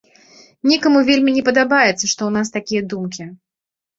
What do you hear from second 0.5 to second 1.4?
Некаму вельмі